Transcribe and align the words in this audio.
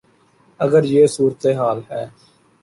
اگر 0.59 0.83
یہ 0.83 1.07
صورتحال 1.07 1.79
ہے۔ 1.89 2.03